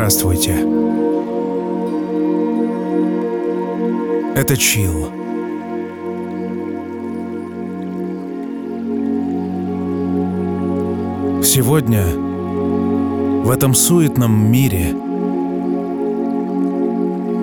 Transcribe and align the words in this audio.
Здравствуйте. 0.00 0.52
Это 4.34 4.56
Чил. 4.56 5.10
Сегодня 11.44 12.06
в 13.44 13.50
этом 13.50 13.74
суетном 13.74 14.50
мире 14.50 14.94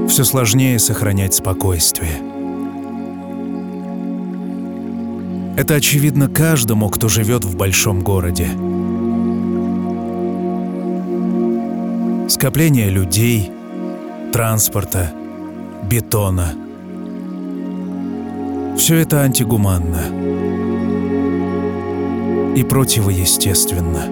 все 0.09 0.23
сложнее 0.23 0.80
сохранять 0.80 1.35
спокойствие. 1.35 2.19
Это 5.58 5.75
очевидно 5.75 6.28
каждому, 6.28 6.89
кто 6.89 7.08
живет 7.08 7.45
в 7.45 7.55
большом 7.55 8.02
городе. 8.02 8.50
Скопление 12.39 12.89
людей, 12.91 13.52
транспорта, 14.31 15.11
бетона. 15.89 16.53
Все 18.77 18.97
это 18.97 19.21
антигуманно 19.21 20.03
и 22.55 22.63
противоестественно. 22.63 24.05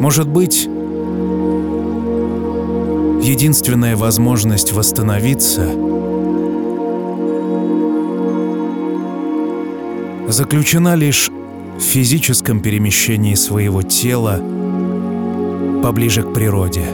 Может 0.00 0.28
быть, 0.28 0.64
единственная 3.22 3.96
возможность 3.96 4.72
восстановиться 4.72 5.93
заключена 10.34 10.96
лишь 10.96 11.30
в 11.78 11.80
физическом 11.80 12.60
перемещении 12.60 13.34
своего 13.36 13.82
тела 13.82 14.40
поближе 15.80 16.22
к 16.22 16.32
природе. 16.32 16.84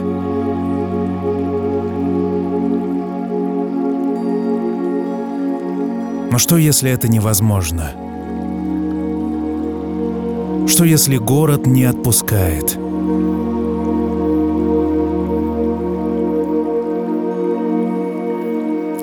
Но 6.31 6.37
что 6.37 6.57
если 6.57 6.91
это 6.91 7.07
невозможно? 7.07 7.91
Что 10.67 10.85
если 10.85 11.17
город 11.17 11.65
не 11.65 11.85
отпускает? 11.85 12.77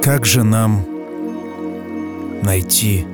Как 0.01 0.25
же 0.25 0.45
нам 0.45 0.85
найти 2.43 3.05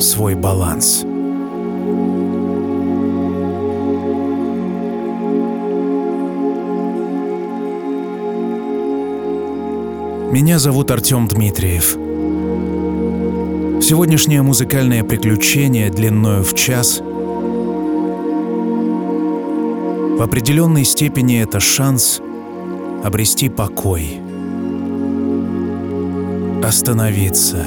свой 0.00 0.34
баланс? 0.34 1.04
Меня 10.32 10.58
зовут 10.58 10.90
Артем 10.90 11.28
Дмитриев. 11.28 11.96
Сегодняшнее 13.82 14.42
музыкальное 14.42 15.04
приключение 15.04 15.90
длиною 15.90 16.42
в 16.42 16.54
час 16.54 17.00
в 20.16 20.22
определенной 20.22 20.84
степени 20.84 21.42
это 21.42 21.60
шанс 21.60 22.20
обрести 23.04 23.50
покой, 23.50 24.18
остановиться, 26.64 27.66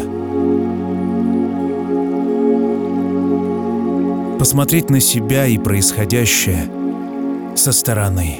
посмотреть 4.39 4.89
на 4.89 5.01
себя 5.01 5.45
и 5.47 5.57
происходящее 5.57 6.71
со 7.55 7.73
стороны. 7.73 8.39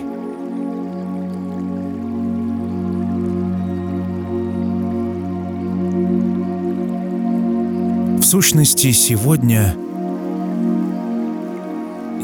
В 8.18 8.24
сущности, 8.24 8.92
сегодня 8.94 9.76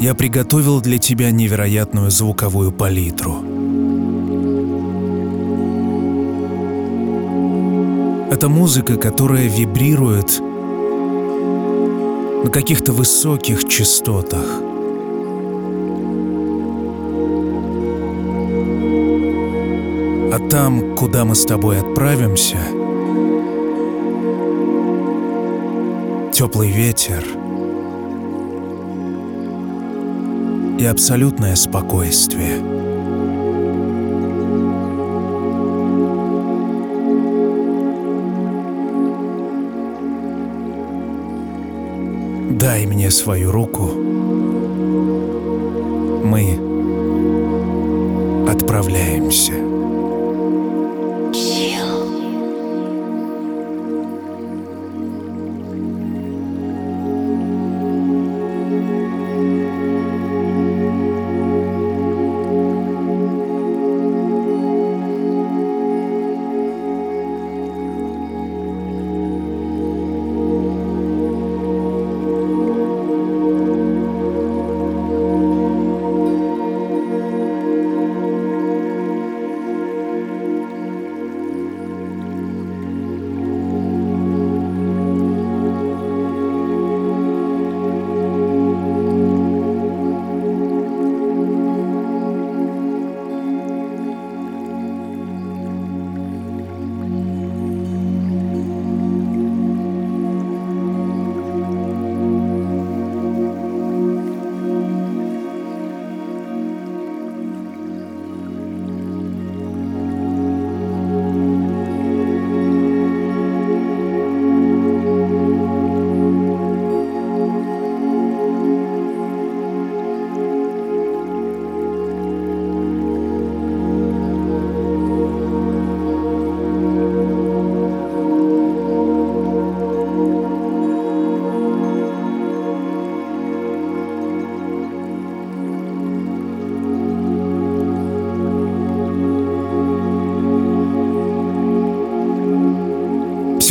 я 0.00 0.14
приготовил 0.14 0.80
для 0.80 0.96
тебя 0.96 1.30
невероятную 1.30 2.10
звуковую 2.10 2.72
палитру. 2.72 3.42
Это 8.30 8.48
музыка, 8.48 8.96
которая 8.96 9.48
вибрирует 9.48 10.40
на 12.46 12.52
каких-то 12.52 12.92
высоких 12.92 13.68
частотах. 13.68 14.46
А 20.32 20.48
там, 20.48 20.94
куда 20.94 21.24
мы 21.24 21.34
с 21.34 21.44
тобой 21.44 21.80
отправимся, 21.80 22.58
теплый 26.32 26.70
ветер 26.70 27.24
и 30.78 30.84
абсолютное 30.84 31.56
спокойствие. 31.56 32.75
Мне 42.96 43.10
свою 43.10 43.52
руку. 43.52 43.90
Мы 46.24 46.58
отправляемся. 48.48 49.65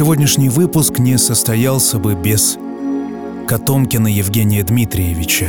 Сегодняшний 0.05 0.49
выпуск 0.49 0.99
не 0.99 1.17
состоялся 1.17 1.97
бы 1.97 2.13
без 2.13 2.59
Котомкина 3.47 4.05
Евгения 4.05 4.61
Дмитриевича, 4.61 5.47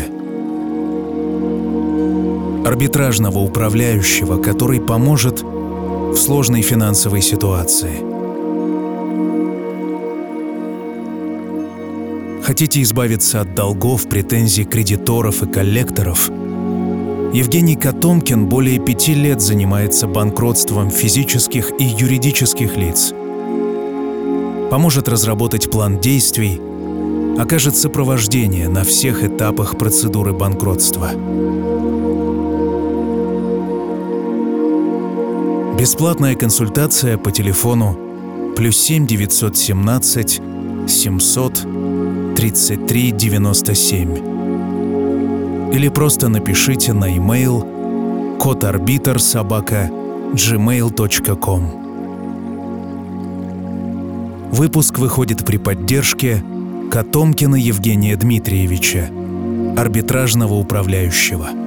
арбитражного 2.67 3.41
управляющего, 3.41 4.38
который 4.38 4.81
поможет 4.81 5.43
в 5.43 6.17
сложной 6.17 6.62
финансовой 6.62 7.20
ситуации. 7.20 7.99
Хотите 12.43 12.81
избавиться 12.81 13.43
от 13.43 13.55
долгов, 13.55 14.09
претензий 14.09 14.64
кредиторов 14.64 15.43
и 15.43 15.52
коллекторов? 15.52 16.31
Евгений 17.35 17.76
Котомкин 17.76 18.47
более 18.47 18.79
пяти 18.79 19.12
лет 19.12 19.43
занимается 19.43 20.06
банкротством 20.06 20.91
физических 20.91 21.73
и 21.79 21.85
юридических 21.85 22.75
лиц. 22.79 23.12
Поможет 24.71 25.09
разработать 25.09 25.71
план 25.71 26.01
действий, 26.01 26.61
окажет 27.39 27.77
сопровождение 27.77 28.69
на 28.69 28.83
всех 28.83 29.23
этапах 29.25 29.79
процедуры 29.79 30.33
банкротства. 30.33 31.11
Бесплатная 35.79 36.35
консультация 36.35 37.17
по 37.19 37.31
телефону 37.31 37.97
плюс 38.57 38.77
7 38.79 39.07
917 39.07 40.41
700 40.89 41.67
33 42.35 43.12
97 43.12 44.37
или 45.73 45.89
просто 45.89 46.29
напишите 46.29 46.93
на 46.93 47.15
e-mail 47.15 48.39
код 48.39 48.65
собака 49.21 49.91
gmail.com 50.33 51.86
Выпуск 54.51 54.99
выходит 54.99 55.45
при 55.45 55.59
поддержке 55.59 56.43
Котомкина 56.91 57.57
Евгения 57.57 58.17
Дмитриевича, 58.17 59.11
арбитражного 59.77 60.55
управляющего– 60.55 61.49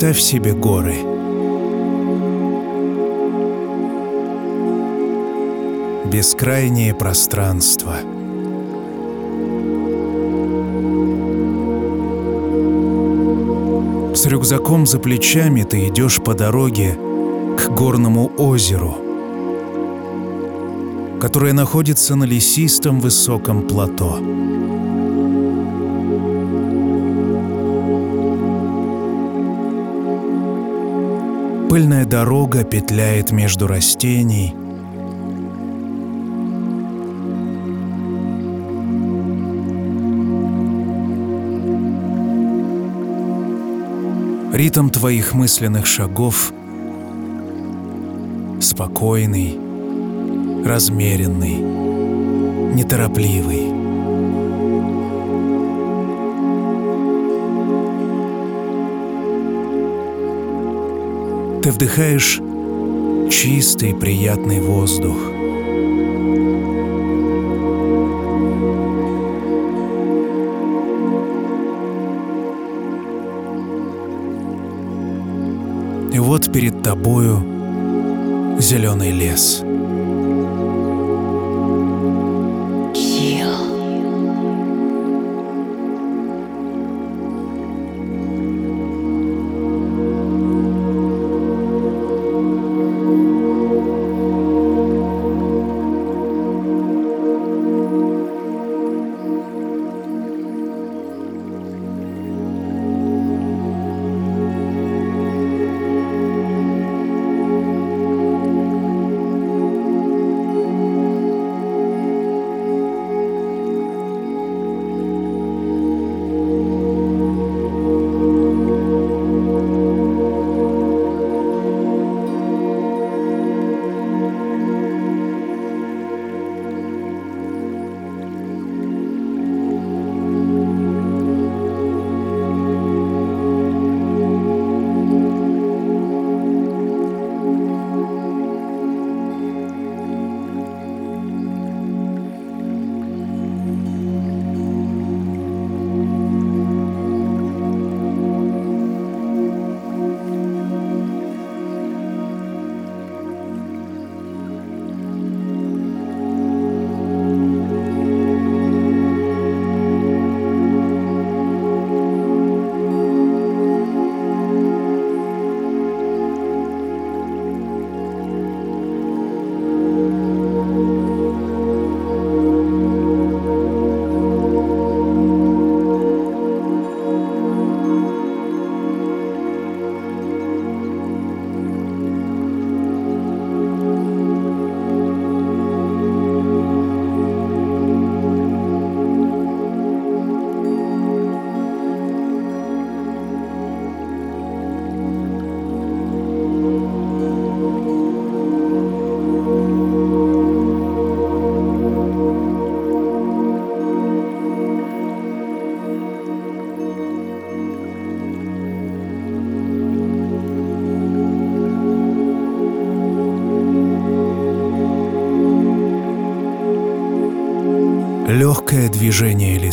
Представь 0.00 0.22
себе 0.22 0.54
горы. 0.54 0.94
Бескрайнее 6.10 6.94
пространство. 6.94 7.96
С 14.14 14.24
рюкзаком 14.24 14.86
за 14.86 14.98
плечами 14.98 15.64
ты 15.64 15.88
идешь 15.88 16.22
по 16.22 16.32
дороге 16.32 16.98
к 17.58 17.68
горному 17.68 18.32
озеру, 18.38 18.96
которое 21.20 21.52
находится 21.52 22.14
на 22.16 22.24
лесистом 22.24 23.00
высоком 23.00 23.68
плато. 23.68 24.18
Пыльная 31.70 32.04
дорога 32.04 32.64
петляет 32.64 33.30
между 33.30 33.68
растений. 33.68 34.52
Ритм 44.52 44.88
твоих 44.88 45.32
мысленных 45.34 45.86
шагов 45.86 46.52
спокойный, 48.60 49.56
размеренный, 50.64 51.54
неторопливый. 52.74 53.69
Ты 61.62 61.72
вдыхаешь 61.72 62.40
чистый 63.30 63.94
приятный 63.94 64.60
воздух. 64.60 65.18
И 76.14 76.18
вот 76.18 76.50
перед 76.50 76.82
тобою 76.82 77.44
зеленый 78.58 79.10
лес. 79.10 79.62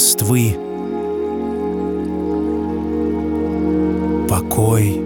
Листвы, 0.07 0.57
покой 4.29 5.01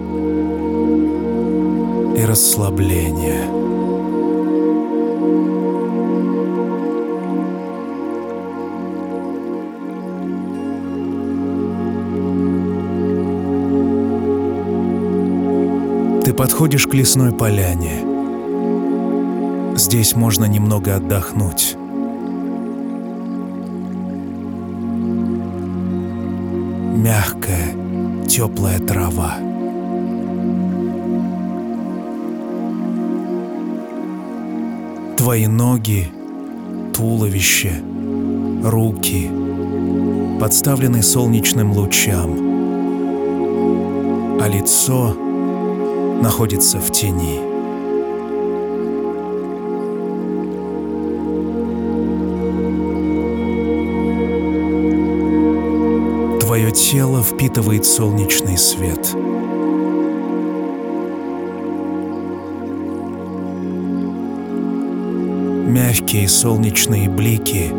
и 2.16 2.24
расслабление. 2.24 3.50
Ты 16.22 16.32
подходишь 16.32 16.86
к 16.86 16.94
лесной 16.94 17.32
поляне. 17.32 18.04
Здесь 19.74 20.14
можно 20.14 20.44
немного 20.44 20.94
отдохнуть. 20.94 21.76
Теплая 28.32 28.78
трава. 28.78 29.34
Твои 35.18 35.46
ноги, 35.46 36.10
туловище, 36.94 37.82
руки 38.64 39.30
подставлены 40.40 41.02
солнечным 41.02 41.72
лучам, 41.72 42.30
а 44.40 44.48
лицо 44.48 45.14
находится 46.22 46.78
в 46.78 46.90
тени. 46.90 47.51
Тело 56.92 57.22
впитывает 57.22 57.86
солнечный 57.86 58.58
свет. 58.58 59.14
Мягкие 65.66 66.28
солнечные 66.28 67.08
блики 67.08 67.70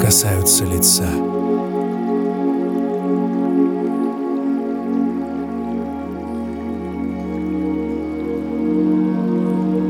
касаются 0.00 0.64
лица. 0.64 1.08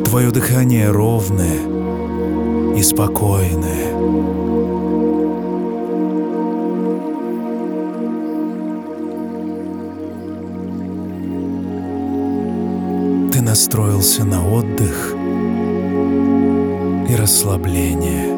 Твое 0.07 0.31
дыхание 0.31 0.91
ровное 0.91 1.59
и 2.75 2.83
спокойное. 2.83 4.74
Настроился 13.55 14.25
на 14.25 14.45
отдых 14.45 15.15
и 17.09 17.15
расслабление. 17.15 18.34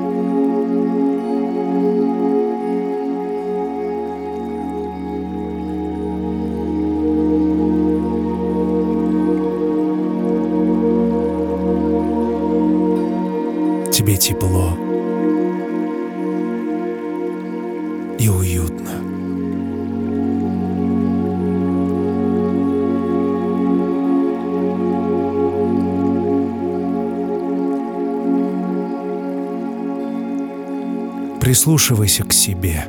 прислушивайся 31.66 32.22
к 32.22 32.32
себе. 32.32 32.86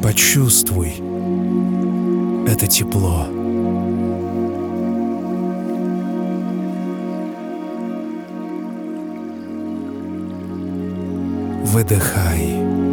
Почувствуй 0.00 0.92
это 2.46 2.68
тепло. 2.68 3.26
Выдыхай. 11.64 12.87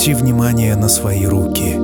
Обрати 0.00 0.14
внимание 0.14 0.76
на 0.76 0.88
свои 0.88 1.26
руки. 1.26 1.78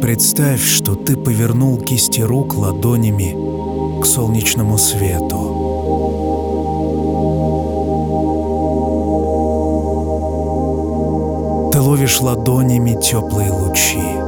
Представь, 0.00 0.62
что 0.62 0.94
ты 0.94 1.16
повернул 1.16 1.78
кисти 1.78 2.20
рук 2.20 2.56
ладонями 2.56 3.34
к 4.00 4.06
солнечному 4.06 4.78
свету. 4.78 5.40
Ты 11.72 11.80
ловишь 11.80 12.20
ладонями 12.20 13.00
теплые 13.00 13.50
лучи. 13.50 14.19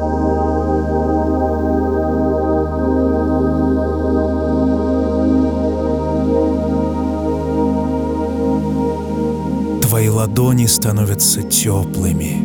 Ладони 10.32 10.64
становятся 10.64 11.42
теплыми, 11.42 12.40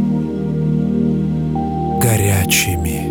горячими. 2.01 3.07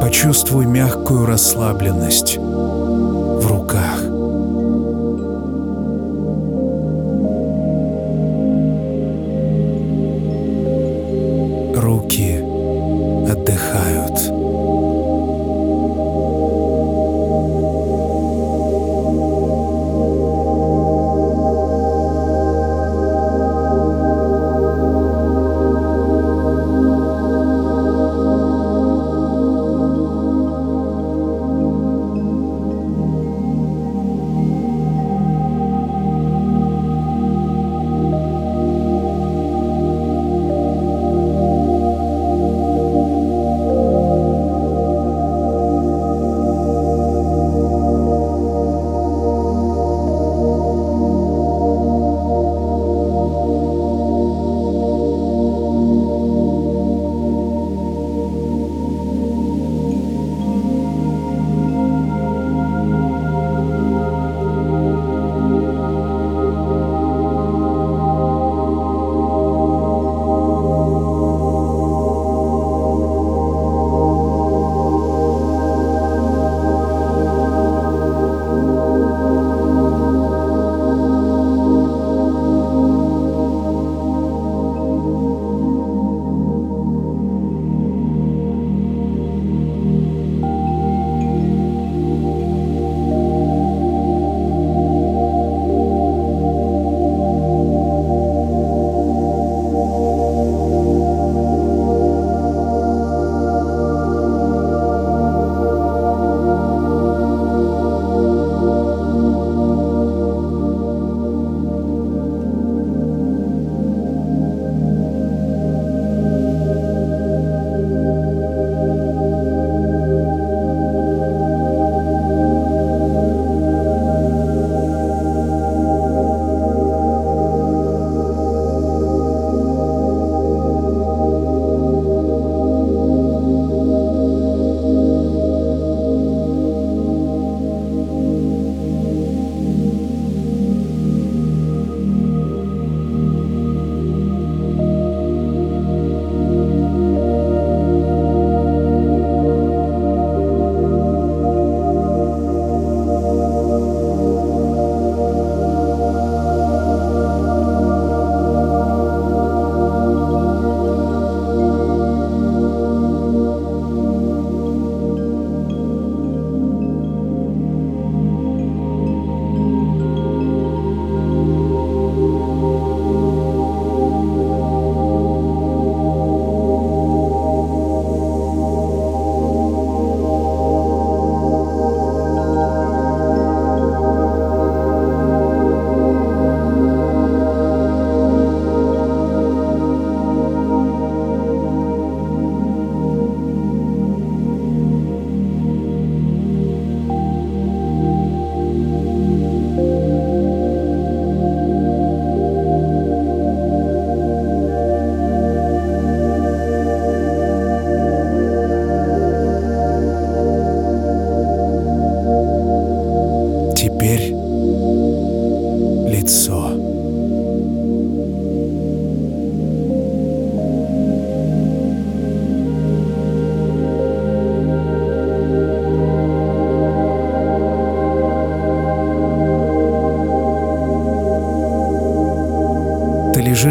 Почувствуй 0.00 0.64
мягкую 0.64 1.26
расслабленность 1.26 2.38
в 2.38 3.46
руках. 3.46 4.07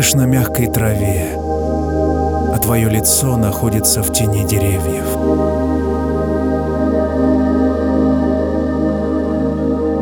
Лежишь 0.07 0.13
на 0.13 0.25
мягкой 0.25 0.67
траве, 0.67 1.33
а 1.35 2.57
твое 2.61 2.89
лицо 2.89 3.35
находится 3.35 4.01
в 4.01 4.13
тени 4.13 4.45
деревьев. 4.45 5.05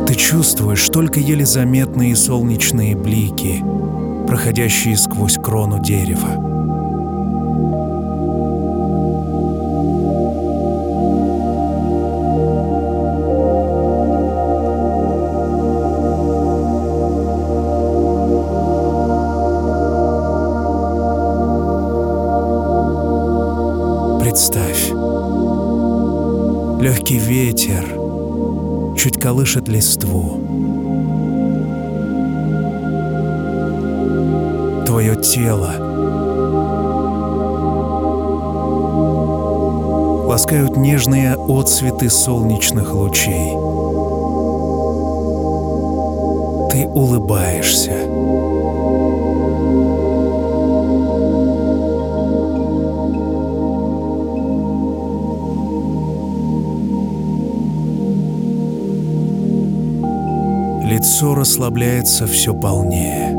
Ты 0.08 0.14
чувствуешь 0.14 0.88
только 0.90 1.20
еле 1.20 1.46
заметные 1.46 2.16
солнечные 2.16 2.96
блики, 2.96 3.64
проходящие 4.28 4.96
сквозь 4.96 5.38
крону 5.38 5.80
дерева. 5.80 6.45
Чуть 29.06 29.22
колышет 29.22 29.68
листву. 29.68 30.42
Твое 34.88 35.16
тело 35.18 35.76
ласкают 40.26 40.78
нежные 40.78 41.36
отцветы 41.36 42.10
солнечных 42.10 42.96
лучей. 42.96 43.52
Ты 46.72 46.88
улыбаешься. 46.88 48.05
Лицо 61.16 61.34
расслабляется 61.34 62.28
все 62.28 62.54
полнее. 62.54 63.30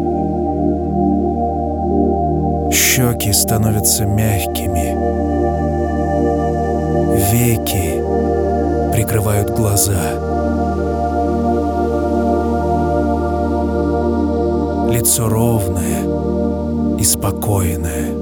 Щеки 2.73 3.31
становятся 3.35 4.07
мягкими. 4.07 4.97
Веки 7.31 8.03
прикрывают 8.95 9.51
глаза. 9.51 9.93
Лицо 14.91 15.29
ровное 15.29 16.99
и 16.99 17.05
спокойное. 17.05 18.16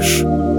отдыхаешь. 0.00 0.49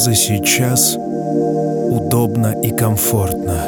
Поза 0.00 0.14
сейчас 0.14 0.96
удобна 0.96 2.54
и 2.62 2.70
комфортна. 2.70 3.66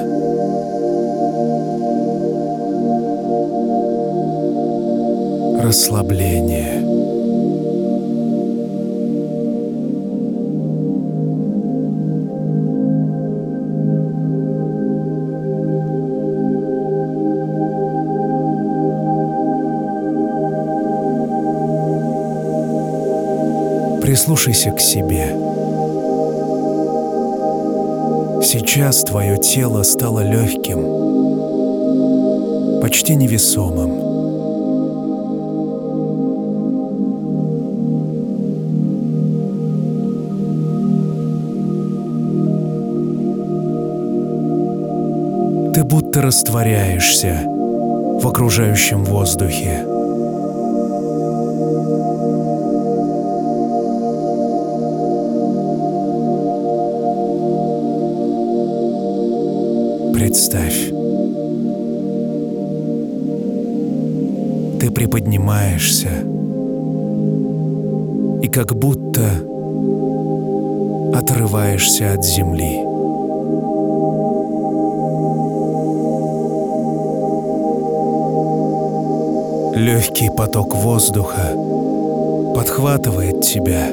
Расслабление. 5.63 6.81
Прислушайся 24.01 24.71
к 24.71 24.81
себе. 24.81 25.62
Сейчас 28.45 29.05
твое 29.05 29.39
тело 29.39 29.85
стало 29.85 30.21
легким, 30.21 30.81
почти 32.81 33.15
невесомым. 33.15 33.93
Ты 45.73 45.85
будто 45.85 46.23
растворяешься 46.23 47.45
в 47.47 48.27
окружающем 48.27 49.05
воздухе. 49.05 49.92
Приподнимаешься 64.95 66.11
и 68.43 68.49
как 68.49 68.75
будто 68.75 69.23
отрываешься 71.15 72.13
от 72.13 72.25
земли. 72.25 72.93
Легкий 79.75 80.31
поток 80.37 80.75
воздуха 80.75 81.57
подхватывает 82.55 83.41
тебя. 83.41 83.89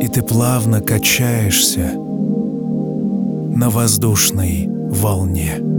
И 0.00 0.08
ты 0.08 0.22
плавно 0.22 0.80
качаешься 0.80 1.92
на 3.54 3.68
воздушной 3.68 4.66
волне. 4.68 5.69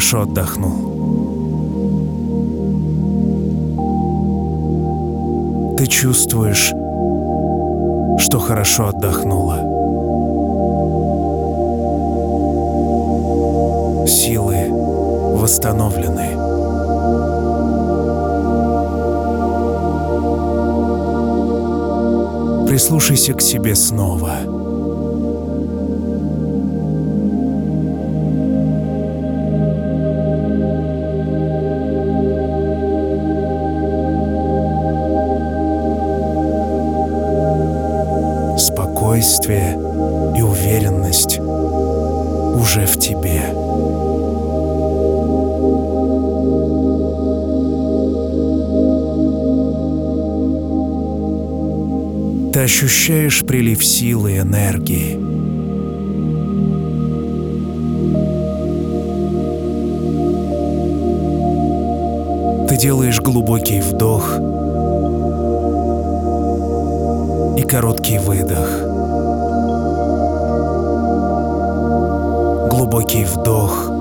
Хорошо 0.00 0.22
отдохнул. 0.22 0.72
Ты 5.76 5.86
чувствуешь, 5.86 6.72
что 8.18 8.38
хорошо 8.38 8.88
отдохнула. 8.88 9.58
Силы 14.06 14.70
восстановлены. 15.38 16.28
Прислушайся 22.66 23.34
к 23.34 23.42
себе 23.42 23.74
снова. 23.74 24.59
Спокойствие 39.20 39.72
и 40.34 40.40
уверенность 40.40 41.38
уже 41.38 42.86
в 42.86 42.98
тебе. 42.98 43.42
Ты 52.50 52.60
ощущаешь 52.60 53.44
прилив 53.44 53.84
силы 53.84 54.32
и 54.32 54.38
энергии. 54.38 55.18
Ты 62.68 62.76
делаешь 62.78 63.20
глубокий 63.20 63.82
вдох 63.82 64.38
и 67.58 67.62
короткий 67.68 68.18
выдох. 68.18 68.89
Глубокий 72.90 73.24
вдох 73.24 73.99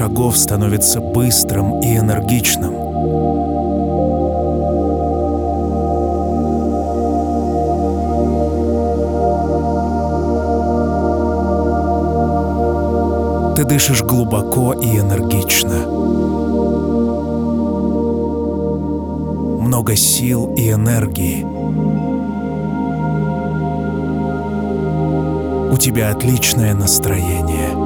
шагов 0.00 0.38
становится 0.38 0.98
быстрым 0.98 1.80
и 1.82 1.98
энергичным. 1.98 2.72
Ты 13.54 13.64
дышишь 13.64 14.02
глубоко 14.02 14.72
и 14.72 14.98
энергично. 14.98 15.76
Много 19.60 19.96
сил 19.96 20.54
и 20.56 20.70
энергии. 20.70 21.44
У 25.70 25.76
тебя 25.76 26.10
отличное 26.10 26.72
настроение. 26.72 27.79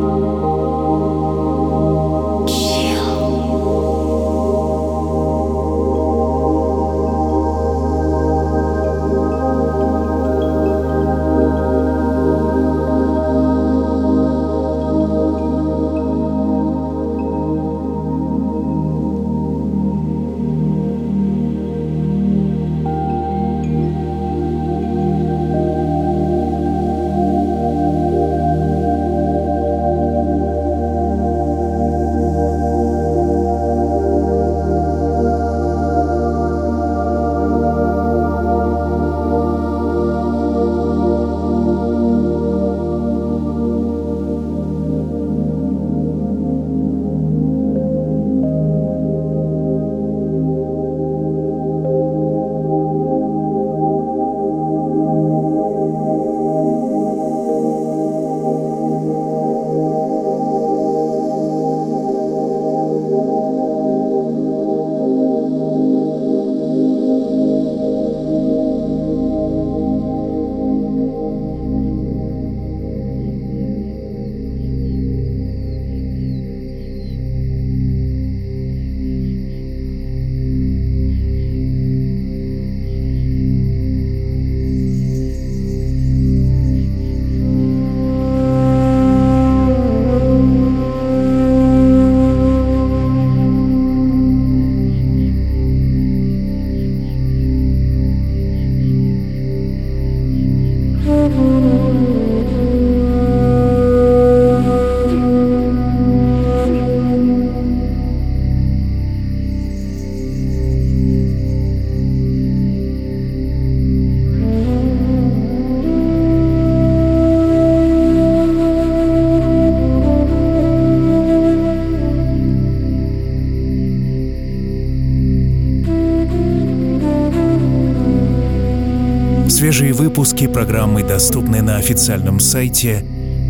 Свежие 129.65 129.95
выпуски 129.95 130.47
программы 130.47 131.03
доступны 131.03 131.63
на 131.63 131.77
официальном 131.77 132.39
сайте 132.39 133.03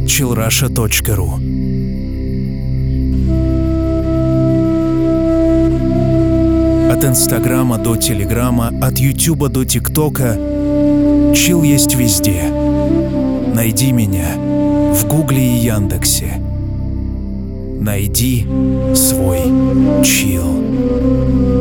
chillrusha.ru. 0.05 1.35
От 6.93 7.05
Инстаграма 7.05 7.79
до 7.79 7.97
Телеграма, 7.97 8.71
от 8.81 8.97
Ютуба 9.01 9.49
до 9.49 9.65
ТикТока 9.65 10.39
Чил 11.35 11.65
есть 11.65 11.97
везде. 11.97 12.45
Найди 13.53 13.91
меня 13.91 14.37
в 14.95 15.09
Гугле 15.09 15.57
и 15.57 15.65
Яндексе. 15.65 16.41
Найди 17.81 18.47
свой 18.95 19.41
чил. 20.05 21.54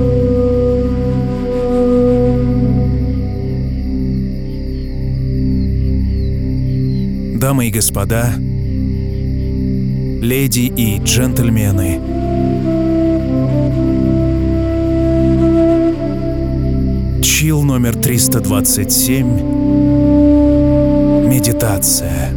Дамы 7.43 7.67
и 7.67 7.71
господа, 7.71 8.33
леди 10.21 10.71
и 10.77 10.97
джентльмены, 10.99 11.99
чил 17.21 17.63
номер 17.63 17.95
327 17.97 19.27
Медитация. 21.27 22.31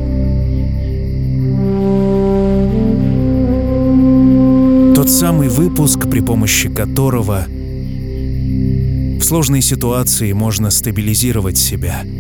Тот 4.97 5.09
самый 5.09 5.49
выпуск, 5.49 6.11
при 6.11 6.19
помощи 6.19 6.69
которого 6.69 7.45
в 7.47 9.23
сложной 9.23 9.63
ситуации 9.63 10.33
можно 10.33 10.71
стабилизировать 10.73 11.59
себя– 11.59 12.03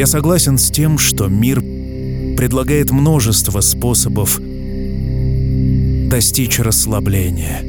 Я 0.00 0.06
согласен 0.06 0.56
с 0.56 0.70
тем, 0.70 0.96
что 0.96 1.28
мир 1.28 1.60
предлагает 1.60 2.90
множество 2.90 3.60
способов 3.60 4.40
достичь 6.08 6.58
расслабления. 6.58 7.60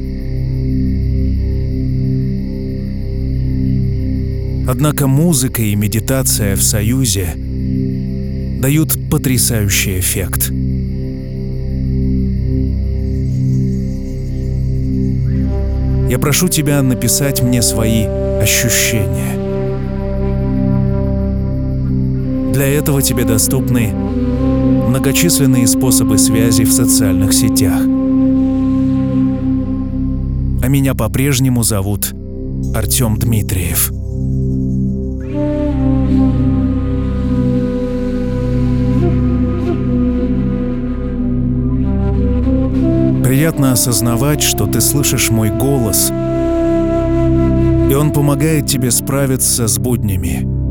Однако 4.66 5.08
музыка 5.08 5.60
и 5.60 5.76
медитация 5.76 6.56
в 6.56 6.62
союзе 6.62 7.34
дают 8.62 8.96
потрясающий 9.10 10.00
эффект. 10.00 10.50
Я 16.10 16.18
прошу 16.18 16.48
тебя 16.48 16.80
написать 16.80 17.42
мне 17.42 17.60
свои 17.60 18.04
ощущения. 18.40 19.41
Для 22.62 22.70
этого 22.74 23.02
тебе 23.02 23.24
доступны 23.24 23.92
многочисленные 23.92 25.66
способы 25.66 26.16
связи 26.16 26.62
в 26.62 26.70
социальных 26.70 27.32
сетях. 27.32 27.80
А 30.62 30.68
меня 30.68 30.94
по-прежнему 30.94 31.64
зовут 31.64 32.12
Артем 32.72 33.18
Дмитриев. 33.18 33.88
Приятно 43.24 43.72
осознавать, 43.72 44.40
что 44.40 44.68
ты 44.68 44.80
слышишь 44.80 45.30
мой 45.30 45.50
голос, 45.50 46.12
и 47.90 47.94
он 47.94 48.12
помогает 48.12 48.68
тебе 48.68 48.92
справиться 48.92 49.66
с 49.66 49.78
буднями– 49.78 50.46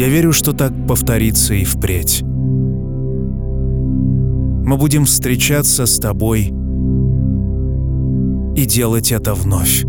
Я 0.00 0.08
верю, 0.08 0.32
что 0.32 0.54
так 0.54 0.72
повторится 0.88 1.52
и 1.52 1.62
впредь. 1.62 2.22
Мы 2.22 2.26
будем 4.78 5.04
встречаться 5.04 5.84
с 5.84 5.98
тобой 5.98 6.54
и 8.56 8.64
делать 8.64 9.12
это 9.12 9.34
вновь. 9.34 9.84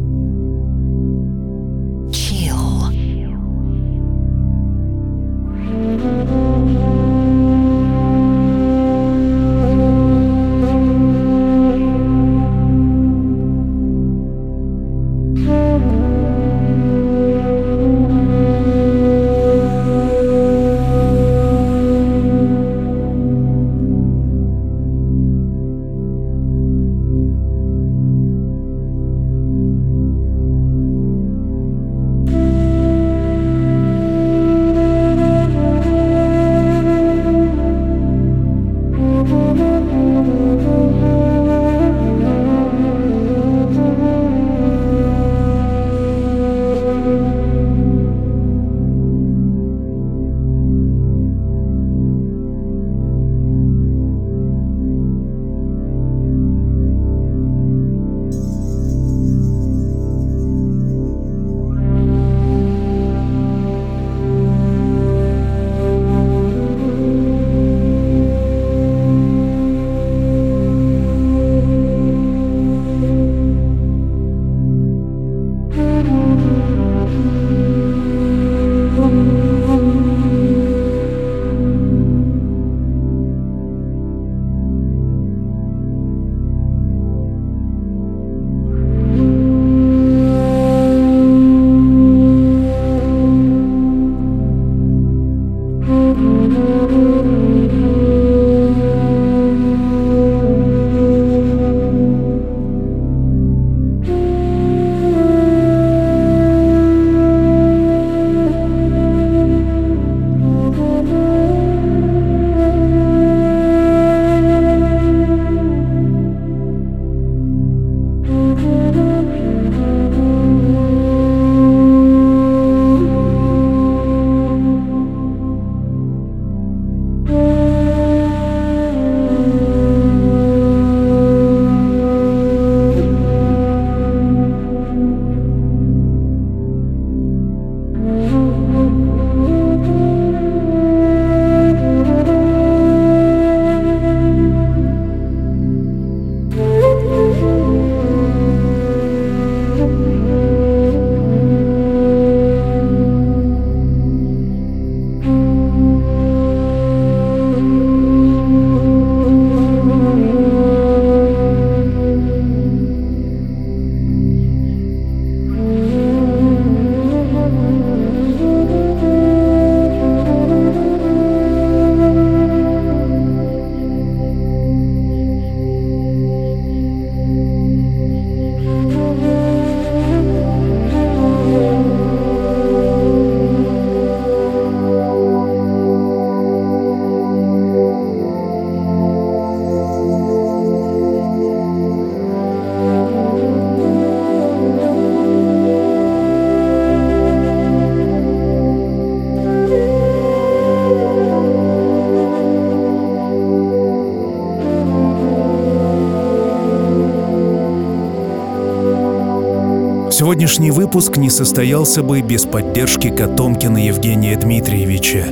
Сегодняшний 210.31 210.71
выпуск 210.71 211.17
не 211.17 211.29
состоялся 211.29 212.01
бы 212.01 212.21
без 212.21 212.45
поддержки 212.45 213.09
Котомкина 213.09 213.87
Евгения 213.87 214.37
Дмитриевича, 214.37 215.25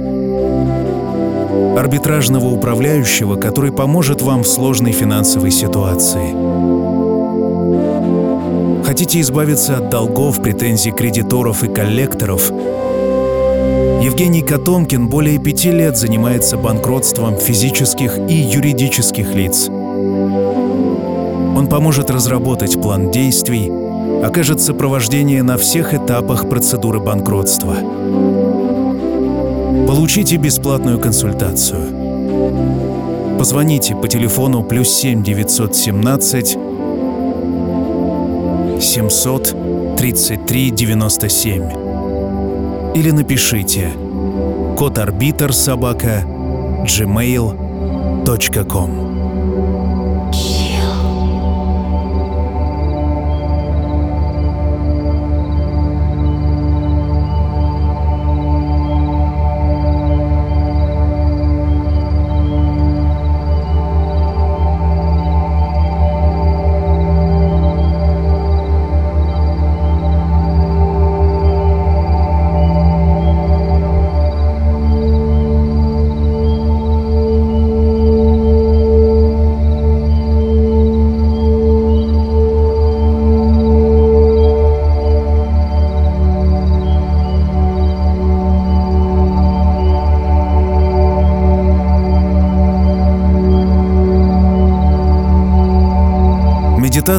арбитражного 1.80 2.48
управляющего, 2.48 3.38
который 3.38 3.72
поможет 3.72 4.22
вам 4.22 4.44
в 4.44 4.48
сложной 4.50 4.92
финансовой 4.92 5.52
ситуации. 5.52 6.34
Хотите 8.84 9.22
избавиться 9.22 9.78
от 9.78 9.90
долгов, 9.90 10.42
претензий 10.42 10.92
кредиторов 10.92 11.64
и 11.64 11.70
коллекторов? 11.70 12.52
Евгений 14.04 14.42
Котомкин 14.42 15.08
более 15.08 15.40
пяти 15.40 15.72
лет 15.72 15.96
занимается 15.96 16.58
банкротством 16.58 17.38
физических 17.38 18.18
и 18.18 18.34
юридических 18.34 19.34
лиц. 19.34 19.70
Он 19.70 21.70
поможет 21.70 22.12
разработать 22.12 22.82
план 22.82 23.12
действий, 23.12 23.89
окажет 24.24 24.62
сопровождение 24.62 25.44
на 25.44 25.58
всех 25.58 25.94
этапах 25.94 26.50
процедуры 26.50 27.00
банкротства. 27.00 27.76
Получите 29.88 30.38
бесплатную 30.38 31.00
консультацию. 31.00 33.38
Позвоните 33.38 33.96
по 33.96 34.08
телефону 34.08 34.64
плюс 34.64 34.90
7 34.90 35.22
917 35.24 36.58
700 38.82 39.56
33 39.98 40.72
97 40.72 41.90
или 42.96 43.12
напишите 43.12 43.92
код 44.78 44.98
арбитр 44.98 45.54
собака 45.54 46.24
gmail.com 46.86 49.09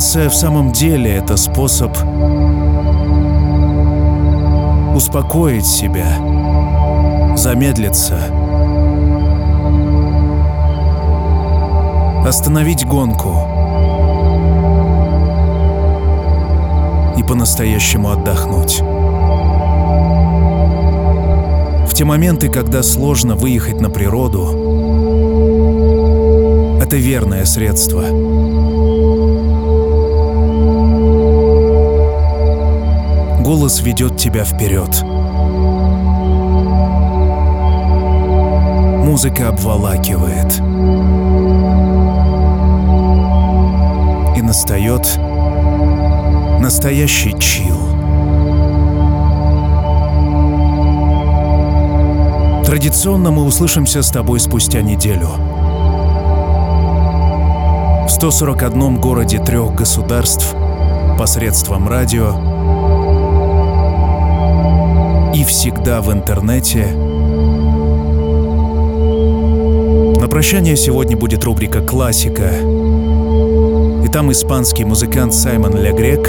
Медитация 0.01 0.30
в 0.30 0.34
самом 0.34 0.72
деле 0.72 1.11
это 1.11 1.36
способ 1.36 1.90
успокоить 4.96 5.66
себя, 5.66 6.16
замедлиться, 7.36 8.18
остановить 12.26 12.86
гонку 12.86 13.34
и 17.18 17.22
по-настоящему 17.22 18.09
отдохнуть. 18.09 18.80
В 21.86 21.92
те 21.92 22.07
моменты, 22.07 22.48
когда 22.48 22.82
сложно 22.82 23.34
выехать 23.34 23.82
на 23.82 23.90
природу, 23.90 24.46
это 26.82 26.96
верное 26.96 27.44
средство— 27.44 28.05
голос 33.51 33.80
ведет 33.80 34.16
тебя 34.16 34.44
вперед. 34.44 35.03
Музыка 39.05 39.48
обволакивает. 39.48 40.61
И 44.36 44.40
настает 44.40 45.18
настоящий 46.61 47.36
чил. 47.40 47.76
Традиционно 52.64 53.32
мы 53.32 53.42
услышимся 53.42 54.03
с 54.03 54.11
тобой 54.11 54.38
спустя 54.38 54.80
неделю. 54.80 55.30
В 58.07 58.11
141 58.11 59.01
городе 59.01 59.40
трех 59.40 59.74
государств 59.74 60.55
посредством 61.18 61.88
радио 61.88 62.49
и 65.41 65.45
всегда 65.45 66.03
в 66.03 66.12
интернете. 66.12 66.86
На 70.20 70.28
прощание 70.28 70.76
сегодня 70.76 71.16
будет 71.16 71.45
рубрика 71.45 71.80
«Классика». 71.80 72.51
И 74.05 74.09
там 74.12 74.30
испанский 74.32 74.84
музыкант 74.84 75.32
Саймон 75.32 75.78
Легрек, 75.78 76.24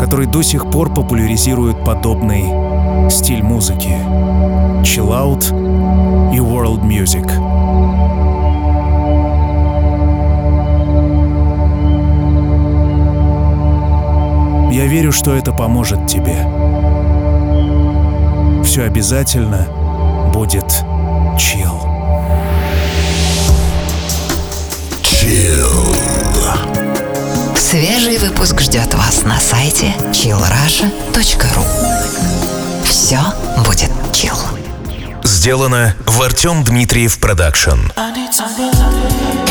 который 0.00 0.26
до 0.26 0.42
сих 0.42 0.68
пор 0.72 0.92
популяризирует 0.92 1.84
подобный 1.84 3.08
стиль 3.08 3.44
музыки— 3.44 3.94
chill 4.82 5.10
out 5.10 5.44
и 6.34 6.38
world 6.38 6.82
music— 6.82 7.30
Я 14.76 14.84
верю, 14.84 15.10
что 15.10 15.34
это 15.34 15.52
поможет 15.54 16.06
тебе. 16.06 16.36
Все 18.62 18.82
обязательно 18.82 19.66
будет 20.34 20.70
чил. 21.38 21.80
Chill. 25.02 25.96
Свежий 27.56 28.18
выпуск 28.18 28.60
ждет 28.60 28.92
вас 28.92 29.22
на 29.22 29.40
сайте 29.40 29.94
chillrasha.ru 30.12 31.64
Все 32.84 33.20
будет 33.64 33.90
chill. 34.12 34.36
Сделано 35.24 35.94
в 36.04 36.20
Артем 36.20 36.62
Дмитриев 36.64 37.18
Продакшн. 37.18 37.80
identified 37.96 39.45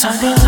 Sunday. 0.00 0.39